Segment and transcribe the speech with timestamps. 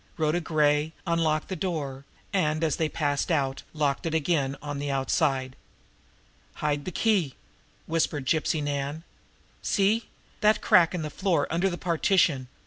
[0.17, 4.89] Rhoda Gray unlocked the door, and, as they passed out, locked it again on the
[4.89, 5.55] outside.
[6.55, 7.35] "Hide the key!"
[7.85, 9.03] whispered Gypsy Nan.
[9.61, 10.09] "See
[10.39, 12.47] that crack in the floor under the partition!